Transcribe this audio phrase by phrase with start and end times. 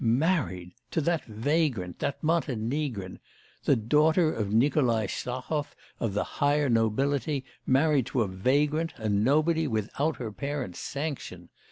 [0.03, 0.73] 'Married!
[0.89, 3.19] To that vagrant, that Montenegrin!
[3.65, 9.67] the daughter of Nikolai Stahov of the higher nobility married to a vagrant, a nobody,
[9.67, 11.49] without her parents' sanction!